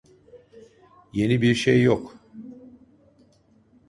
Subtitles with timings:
[1.13, 2.17] Yeni bir şey yok.